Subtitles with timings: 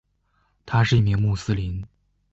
[0.65, 1.85] 他是一名穆斯林。